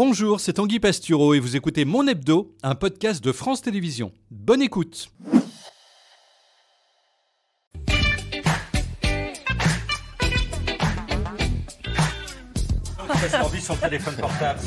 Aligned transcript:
Bonjour, 0.00 0.38
c'est 0.38 0.52
Tanguy 0.52 0.78
Pastureau 0.78 1.34
et 1.34 1.40
vous 1.40 1.56
écoutez 1.56 1.84
Mon 1.84 2.06
Hebdo, 2.06 2.54
un 2.62 2.76
podcast 2.76 3.20
de 3.24 3.32
France 3.32 3.62
Télévisions. 3.62 4.12
Bonne 4.30 4.62
écoute. 4.62 5.10
Envie 13.42 13.60
sur 13.60 13.74
le 13.74 13.80
téléphone 13.80 14.14
portable. 14.14 14.60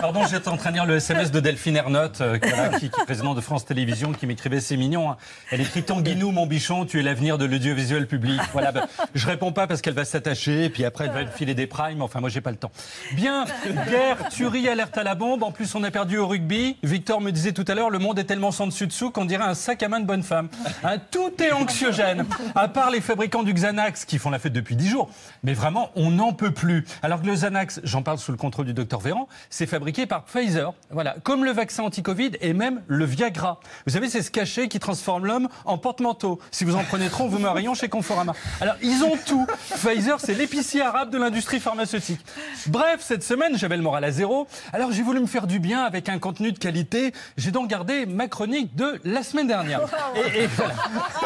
Pardon, 0.00 0.22
j'étais 0.30 0.48
en 0.48 0.56
train 0.56 0.70
de 0.70 0.74
lire 0.76 0.86
le 0.86 0.96
SMS 0.96 1.30
de 1.30 1.40
Delphine 1.40 1.76
Ernotte, 1.76 2.20
euh, 2.20 2.38
qui, 2.38 2.50
qui, 2.78 2.86
est 2.86 3.04
président 3.04 3.34
de 3.34 3.40
France 3.40 3.64
Télévisions, 3.64 4.12
qui 4.12 4.26
m'écrivait 4.26 4.60
C'est 4.60 4.76
mignon. 4.76 5.10
hein. 5.10 5.16
Elle 5.50 5.60
écrit 5.60 5.82
Tanguinou, 5.82 6.30
mon 6.30 6.46
bichon, 6.46 6.84
tu 6.86 7.00
es 7.00 7.02
l'avenir 7.02 7.38
de 7.38 7.44
l'audiovisuel 7.44 8.06
public. 8.06 8.40
Voilà, 8.52 8.72
ben, 8.72 8.86
je 9.14 9.26
réponds 9.26 9.52
pas 9.52 9.66
parce 9.66 9.80
qu'elle 9.82 9.94
va 9.94 10.04
s'attacher, 10.04 10.68
puis 10.70 10.84
après 10.84 11.04
elle 11.06 11.12
va 11.12 11.24
me 11.24 11.30
filer 11.30 11.54
des 11.54 11.66
primes. 11.66 12.02
Enfin, 12.02 12.20
moi, 12.20 12.28
j'ai 12.28 12.40
pas 12.40 12.50
le 12.50 12.56
temps. 12.56 12.70
Bien, 13.12 13.44
guerre, 13.88 14.28
tuerie, 14.30 14.68
alerte 14.68 14.96
à 14.98 15.02
la 15.02 15.14
bombe. 15.14 15.42
En 15.42 15.52
plus, 15.52 15.74
on 15.74 15.82
a 15.84 15.90
perdu 15.90 16.18
au 16.18 16.26
rugby. 16.26 16.76
Victor 16.82 17.20
me 17.20 17.30
disait 17.30 17.52
tout 17.52 17.64
à 17.68 17.74
l'heure 17.74 17.90
le 17.90 17.98
monde 17.98 18.18
est 18.18 18.24
tellement 18.24 18.50
sans 18.52 18.66
dessus-dessous 18.66 19.10
qu'on 19.10 19.24
dirait 19.24 19.44
un 19.44 19.54
sac 19.54 19.82
à 19.82 19.88
main 19.88 20.00
de 20.00 20.06
bonne 20.06 20.22
femme. 20.22 20.48
Hein, 20.84 20.96
tout 21.10 21.32
est 21.42 21.52
anxiogène. 21.52 22.24
À 22.54 22.68
part 22.68 22.90
les 22.90 23.00
fabricants 23.00 23.42
du 23.42 23.52
Xanax 23.52 24.04
qui 24.04 24.18
font 24.18 24.30
la 24.30 24.38
fête 24.38 24.52
depuis 24.52 24.76
10 24.76 24.88
jours. 24.88 25.10
Mais 25.42 25.54
vraiment, 25.54 25.90
on 25.96 26.10
n'en 26.10 26.32
peut 26.32 26.52
plus. 26.52 26.84
Alors 27.02 27.20
que 27.20 27.26
le 27.26 27.34
Xanax, 27.34 27.67
j'en 27.84 28.02
parle 28.02 28.18
sous 28.18 28.32
le 28.32 28.38
contrôle 28.38 28.66
du 28.66 28.74
docteur 28.74 29.00
Véran, 29.00 29.28
c'est 29.50 29.66
fabriqué 29.66 30.06
par 30.06 30.24
Pfizer. 30.24 30.72
Voilà, 30.90 31.16
comme 31.22 31.44
le 31.44 31.50
vaccin 31.52 31.82
anti-Covid 31.84 32.32
et 32.40 32.52
même 32.52 32.82
le 32.86 33.04
Viagra. 33.04 33.60
Vous 33.86 33.92
savez, 33.92 34.08
c'est 34.08 34.22
ce 34.22 34.30
cachet 34.30 34.68
qui 34.68 34.78
transforme 34.80 35.26
l'homme 35.26 35.48
en 35.64 35.78
porte-manteau. 35.78 36.38
Si 36.50 36.64
vous 36.64 36.76
en 36.76 36.84
prenez 36.84 37.08
trop, 37.08 37.28
vous 37.28 37.38
meurriez 37.38 37.68
chez 37.74 37.88
Conforama. 37.88 38.32
Alors, 38.60 38.74
ils 38.82 39.02
ont 39.04 39.16
tout. 39.26 39.46
Pfizer, 39.76 40.18
c'est 40.20 40.34
l'épicier 40.34 40.80
arabe 40.82 41.10
de 41.10 41.18
l'industrie 41.18 41.60
pharmaceutique. 41.60 42.20
Bref, 42.66 43.00
cette 43.00 43.22
semaine, 43.22 43.56
j'avais 43.58 43.76
le 43.76 43.82
moral 43.82 44.04
à 44.04 44.10
zéro. 44.10 44.46
Alors, 44.72 44.90
j'ai 44.92 45.02
voulu 45.02 45.20
me 45.20 45.26
faire 45.26 45.46
du 45.46 45.58
bien 45.58 45.84
avec 45.84 46.08
un 46.08 46.18
contenu 46.18 46.52
de 46.52 46.58
qualité. 46.58 47.12
J'ai 47.36 47.50
donc 47.50 47.68
gardé 47.68 48.06
ma 48.06 48.26
chronique 48.28 48.74
de 48.74 49.00
la 49.04 49.22
semaine 49.22 49.46
dernière. 49.46 49.80
Et, 50.34 50.44
et 50.44 50.46
voilà. 50.46 50.74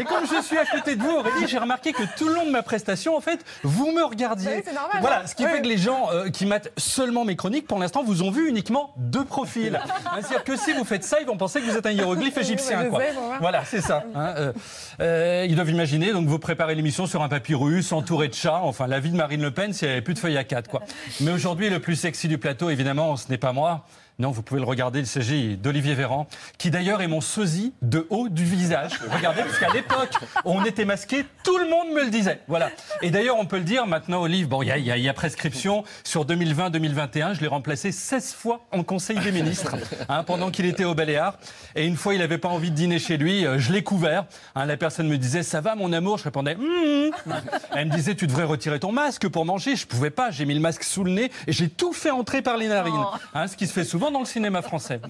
Et 0.00 0.04
comme 0.04 0.24
je 0.26 0.40
suis 0.42 0.58
à 0.58 0.64
côté 0.66 0.96
de 0.96 1.02
vous, 1.02 1.10
Aurélie, 1.10 1.46
j'ai 1.48 1.58
remarqué 1.58 1.92
que 1.92 2.02
tout 2.16 2.28
le 2.28 2.34
long 2.34 2.46
de 2.46 2.50
ma 2.50 2.62
prestation, 2.62 3.16
en 3.16 3.20
fait, 3.20 3.44
vous 3.64 3.90
me 3.92 4.04
regardiez. 4.04 4.62
Oui, 4.66 4.74
normal. 4.74 4.98
Voilà, 5.00 5.26
ce 5.26 5.34
qui 5.34 5.44
Oui. 5.44 5.50
fait 5.50 5.62
que 5.62 5.66
les 5.66 5.78
gens 5.78 6.08
euh, 6.12 6.27
qui 6.30 6.46
matent 6.46 6.70
seulement 6.76 7.24
mes 7.24 7.36
chroniques, 7.36 7.66
pour 7.66 7.78
l'instant, 7.78 8.02
vous 8.02 8.22
ont 8.22 8.30
vu 8.30 8.48
uniquement 8.48 8.92
deux 8.96 9.24
profils. 9.24 9.78
Hein, 10.10 10.20
C'est-à-dire 10.22 10.44
que 10.44 10.56
si 10.56 10.72
vous 10.72 10.84
faites 10.84 11.04
ça, 11.04 11.20
ils 11.20 11.26
vont 11.26 11.36
penser 11.36 11.60
que 11.60 11.66
vous 11.70 11.76
êtes 11.76 11.84
un 11.84 11.90
hiéroglyphe 11.90 12.36
égyptien. 12.38 12.84
Quoi. 12.86 13.02
voir. 13.12 13.38
Voilà, 13.40 13.64
c'est 13.64 13.80
ça. 13.80 14.04
hein, 14.14 14.34
euh, 14.36 14.52
euh, 15.00 15.46
ils 15.48 15.54
doivent 15.54 15.70
imaginer, 15.70 16.12
donc 16.12 16.26
vous 16.26 16.38
préparez 16.38 16.74
l'émission 16.74 17.06
sur 17.06 17.22
un 17.22 17.28
papyrus, 17.28 17.92
entouré 17.92 18.28
de 18.28 18.34
chats, 18.34 18.60
enfin 18.62 18.86
la 18.86 19.00
vie 19.00 19.10
de 19.10 19.16
Marine 19.16 19.42
Le 19.42 19.50
Pen 19.50 19.72
si 19.72 19.84
elle 19.84 19.92
avait 19.92 20.00
plus 20.02 20.14
de 20.14 20.18
feuilles 20.18 20.38
à 20.38 20.44
quatre. 20.44 20.70
Quoi. 20.70 20.82
Mais 21.20 21.30
aujourd'hui, 21.30 21.68
le 21.68 21.80
plus 21.80 21.96
sexy 21.96 22.26
du 22.28 22.38
plateau, 22.38 22.70
évidemment, 22.70 23.16
ce 23.16 23.28
n'est 23.28 23.38
pas 23.38 23.52
moi. 23.52 23.84
Non, 24.20 24.32
vous 24.32 24.42
pouvez 24.42 24.58
le 24.60 24.66
regarder, 24.66 24.98
il 24.98 25.06
s'agit 25.06 25.56
d'Olivier 25.56 25.94
Véran, 25.94 26.26
qui 26.58 26.72
d'ailleurs 26.72 27.02
est 27.02 27.06
mon 27.06 27.20
sosie 27.20 27.72
de 27.82 28.04
haut 28.10 28.28
du 28.28 28.42
visage. 28.44 28.90
Regardez, 29.14 29.42
parce 29.42 29.60
qu'à 29.60 29.68
l'époque, 29.72 30.10
on 30.44 30.64
était 30.64 30.84
masqué, 30.84 31.24
tout 31.44 31.56
le 31.56 31.68
monde 31.70 31.90
me 31.94 32.02
le 32.02 32.10
disait. 32.10 32.40
Voilà. 32.48 32.70
Et 33.00 33.12
d'ailleurs, 33.12 33.36
on 33.38 33.46
peut 33.46 33.58
le 33.58 33.62
dire 33.62 33.86
maintenant, 33.86 34.22
Olive, 34.22 34.48
bon, 34.48 34.62
il 34.62 34.66
y, 34.66 34.72
a- 34.72 34.96
y 34.96 35.06
y 35.06 35.12
prescription 35.12 35.84
sur 36.02 36.24
2020-2021. 36.26 37.34
Je 37.34 37.40
l'ai 37.42 37.46
remplacé 37.46 37.92
16 37.92 38.32
fois 38.34 38.66
en 38.72 38.82
Conseil 38.82 39.20
des 39.20 39.30
ministres, 39.30 39.76
hein, 40.08 40.24
pendant 40.24 40.50
qu'il 40.50 40.66
était 40.66 40.84
au 40.84 40.96
Baléares. 40.96 41.38
Et 41.76 41.86
une 41.86 41.94
fois, 41.96 42.12
il 42.12 42.18
n'avait 42.18 42.38
pas 42.38 42.48
envie 42.48 42.72
de 42.72 42.76
dîner 42.76 42.98
chez 42.98 43.18
lui, 43.18 43.46
euh, 43.46 43.60
je 43.60 43.72
l'ai 43.72 43.84
couvert. 43.84 44.24
Hein, 44.56 44.66
la 44.66 44.76
personne 44.76 45.06
me 45.06 45.16
disait, 45.16 45.44
ça 45.44 45.60
va 45.60 45.76
mon 45.76 45.92
amour? 45.92 46.18
Je 46.18 46.24
répondais, 46.24 46.56
Hum, 46.56 47.12
hum. 47.26 47.34
Elle 47.72 47.86
me 47.86 47.92
disait, 47.94 48.16
tu 48.16 48.26
devrais 48.26 48.42
retirer 48.42 48.80
ton 48.80 48.90
masque 48.90 49.28
pour 49.28 49.44
manger. 49.44 49.76
Je 49.76 49.86
pouvais 49.86 50.10
pas, 50.10 50.32
j'ai 50.32 50.44
mis 50.44 50.54
le 50.54 50.60
masque 50.60 50.82
sous 50.82 51.04
le 51.04 51.12
nez 51.12 51.30
et 51.46 51.52
j'ai 51.52 51.68
tout 51.68 51.92
fait 51.92 52.10
entrer 52.10 52.42
par 52.42 52.56
les 52.56 52.66
narines. 52.66 53.04
Hein, 53.32 53.46
ce 53.46 53.56
qui 53.56 53.68
se 53.68 53.72
fait 53.72 53.84
souvent 53.84 54.07
dans 54.10 54.20
le 54.20 54.26
cinéma 54.26 54.62
français. 54.62 55.00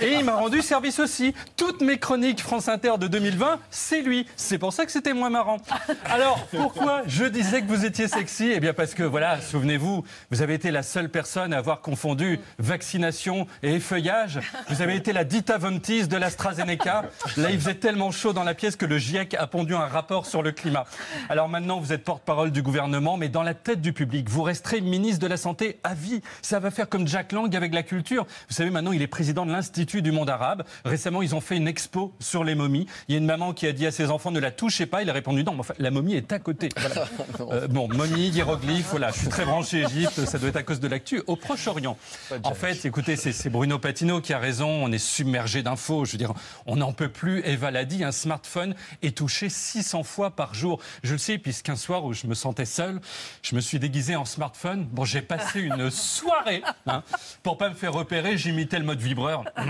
Et 0.00 0.14
il 0.14 0.24
m'a 0.24 0.34
rendu 0.34 0.62
service 0.62 0.98
aussi. 0.98 1.34
Toutes 1.56 1.80
mes 1.80 1.98
chroniques 1.98 2.40
France 2.40 2.68
Inter 2.68 2.92
de 2.98 3.06
2020, 3.06 3.58
c'est 3.70 4.02
lui. 4.02 4.26
C'est 4.36 4.58
pour 4.58 4.72
ça 4.72 4.84
que 4.84 4.92
c'était 4.92 5.12
moins 5.12 5.30
marrant. 5.30 5.58
Alors, 6.06 6.46
pourquoi 6.50 7.02
je 7.06 7.24
disais 7.24 7.62
que 7.62 7.66
vous 7.66 7.84
étiez 7.84 8.08
sexy? 8.08 8.52
Eh 8.54 8.60
bien 8.60 8.72
parce 8.72 8.94
que, 8.94 9.02
voilà, 9.02 9.40
souvenez-vous, 9.40 10.04
vous 10.30 10.42
avez 10.42 10.54
été 10.54 10.70
la 10.70 10.82
seule 10.82 11.08
personne 11.08 11.52
à 11.52 11.58
avoir 11.58 11.80
confondu 11.80 12.40
vaccination 12.58 13.46
et 13.62 13.74
effeuillage. 13.74 14.40
Vous 14.68 14.82
avez 14.82 14.96
été 14.96 15.12
la 15.12 15.24
Dita 15.24 15.58
Vontis 15.58 16.08
de 16.08 16.16
l'AstraZeneca. 16.16 17.04
Là, 17.36 17.50
il 17.50 17.58
faisait 17.58 17.74
tellement 17.74 18.10
chaud 18.10 18.32
dans 18.32 18.44
la 18.44 18.54
pièce 18.54 18.76
que 18.76 18.86
le 18.86 18.98
GIEC 18.98 19.34
a 19.34 19.46
pondu 19.46 19.74
un 19.74 19.86
rapport 19.86 20.26
sur 20.26 20.42
le 20.42 20.52
climat. 20.52 20.84
Alors 21.28 21.48
maintenant, 21.48 21.80
vous 21.80 21.92
êtes 21.92 22.04
porte-parole 22.04 22.50
du 22.50 22.62
gouvernement, 22.62 23.16
mais 23.16 23.28
dans 23.28 23.42
la 23.42 23.54
tête 23.54 23.80
du 23.80 23.92
public, 23.92 24.28
vous 24.28 24.42
resterez 24.42 24.80
ministre 24.80 25.20
de 25.20 25.26
la 25.26 25.36
Santé 25.36 25.78
à 25.84 25.94
vie. 25.94 26.20
Ça 26.42 26.58
va 26.58 26.70
faire 26.70 26.88
comme 26.88 27.06
Jack 27.06 27.32
Lang 27.32 27.54
avec 27.54 27.74
la 27.74 27.82
culture. 27.82 28.26
Vous 28.48 28.54
savez, 28.54 28.70
maintenant, 28.70 28.92
il 28.92 29.02
est 29.02 29.06
président 29.06 29.46
de 29.46 29.52
l'Institut 29.52 30.02
du 30.02 30.12
monde 30.12 30.30
arabe. 30.30 30.64
Récemment, 30.84 31.22
ils 31.22 31.34
ont 31.34 31.40
fait 31.40 31.56
une 31.56 31.68
expo 31.68 32.12
sur 32.20 32.44
les 32.44 32.54
momies. 32.54 32.86
Il 33.08 33.12
y 33.12 33.14
a 33.16 33.18
une 33.18 33.26
maman 33.26 33.52
qui 33.52 33.66
a 33.66 33.72
dit 33.72 33.86
à 33.86 33.90
ses 33.90 34.10
enfants 34.10 34.30
ne 34.30 34.40
la 34.40 34.50
touchez 34.50 34.86
pas. 34.86 35.02
Il 35.02 35.10
a 35.10 35.12
répondu 35.12 35.44
non, 35.44 35.52
mais 35.52 35.60
enfin, 35.60 35.74
la 35.78 35.90
momie 35.90 36.14
est 36.14 36.32
à 36.32 36.38
côté. 36.38 36.68
Voilà. 36.82 37.06
Euh, 37.52 37.68
bon, 37.68 37.88
momie, 37.88 38.28
hiéroglyphe, 38.28 38.88
voilà. 38.90 39.10
Je 39.12 39.18
suis 39.20 39.28
très 39.28 39.44
branché 39.44 39.82
Égypte. 39.82 40.24
Ça 40.24 40.38
doit 40.38 40.48
être 40.48 40.56
à 40.56 40.62
cause 40.62 40.80
de 40.80 40.88
l'actu 40.88 41.22
au 41.26 41.36
Proche-Orient. 41.36 41.96
En 42.44 42.54
fait, 42.54 42.84
écoutez, 42.84 43.16
c'est 43.16 43.32
c'est 43.32 43.50
Bruno 43.50 43.78
Patino 43.78 44.20
qui 44.20 44.32
a 44.32 44.38
raison. 44.38 44.68
On 44.68 44.92
est 44.92 44.98
submergé 44.98 45.62
d'infos. 45.62 46.04
Je 46.04 46.12
veux 46.12 46.18
dire, 46.18 46.32
on 46.66 46.76
n'en 46.76 46.92
peut 46.92 47.08
plus. 47.08 47.40
Eva 47.44 47.70
l'a 47.70 47.84
dit, 47.84 48.04
un 48.04 48.12
smartphone 48.12 48.74
est 49.02 49.16
touché 49.16 49.48
600 49.48 50.02
fois 50.02 50.30
par 50.30 50.54
jour. 50.54 50.80
Je 51.02 51.12
le 51.12 51.18
sais, 51.18 51.38
puisqu'un 51.38 51.76
soir 51.76 52.04
où 52.04 52.12
je 52.12 52.26
me 52.26 52.34
sentais 52.34 52.64
seul, 52.64 53.00
je 53.42 53.54
me 53.56 53.60
suis 53.60 53.78
déguisé 53.78 54.14
en 54.16 54.24
smartphone. 54.24 54.86
Bon, 54.92 55.04
j'ai 55.04 55.22
passé 55.22 55.60
une 55.60 55.90
soirée. 55.90 56.62
Hein, 56.86 57.02
pour 57.42 57.58
pas 57.58 57.68
me 57.68 57.74
faire 57.74 57.92
repérer, 57.92 58.21
j'imitais 58.36 58.78
le 58.78 58.84
mode 58.84 59.00
vibreur. 59.00 59.44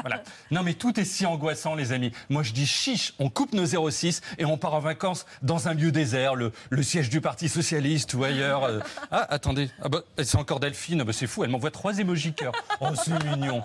Voilà. 0.00 0.22
Non, 0.50 0.62
mais 0.62 0.74
tout 0.74 0.98
est 0.98 1.04
si 1.04 1.26
angoissant, 1.26 1.74
les 1.74 1.92
amis. 1.92 2.10
Moi, 2.28 2.42
je 2.42 2.52
dis 2.52 2.66
chiche, 2.66 3.14
on 3.18 3.30
coupe 3.30 3.52
nos 3.52 3.90
06 3.90 4.20
et 4.38 4.44
on 4.44 4.58
part 4.58 4.74
en 4.74 4.80
vacances 4.80 5.26
dans 5.42 5.68
un 5.68 5.74
lieu 5.74 5.92
désert, 5.92 6.34
le, 6.34 6.52
le 6.70 6.82
siège 6.82 7.08
du 7.08 7.20
Parti 7.20 7.48
Socialiste 7.48 8.12
ou 8.14 8.24
ailleurs. 8.24 8.64
Euh, 8.64 8.80
Ah, 9.12 9.26
attendez, 9.30 9.70
ah 9.80 9.88
bah, 9.88 10.02
c'est 10.22 10.36
encore 10.36 10.60
Delphine. 10.60 11.00
Ah 11.02 11.04
bah, 11.04 11.12
c'est 11.12 11.26
fou, 11.26 11.44
elle 11.44 11.50
m'envoie 11.50 11.70
trois 11.70 11.98
émojis 11.98 12.34
cœur. 12.34 12.52
Oh, 12.80 12.88
c'est 13.02 13.22
mignon. 13.24 13.62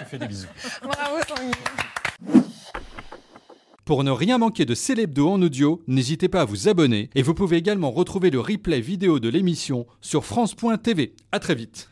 Je 0.00 0.04
fais 0.04 0.18
des 0.18 0.26
bisous. 0.26 0.48
Bravo, 0.82 1.16
Tanguy. 1.26 2.44
Pour 3.84 4.04
ne 4.04 4.10
rien 4.10 4.38
manquer 4.38 4.66
de 4.66 4.74
Célébdo 4.74 5.30
en 5.30 5.42
audio, 5.42 5.82
n'hésitez 5.88 6.28
pas 6.28 6.42
à 6.42 6.44
vous 6.44 6.68
abonner 6.68 7.10
et 7.14 7.22
vous 7.22 7.34
pouvez 7.34 7.56
également 7.56 7.90
retrouver 7.90 8.30
le 8.30 8.40
replay 8.40 8.80
vidéo 8.80 9.18
de 9.20 9.28
l'émission 9.28 9.86
sur 10.00 10.24
France.tv. 10.24 11.14
À 11.32 11.38
très 11.40 11.54
vite. 11.54 11.88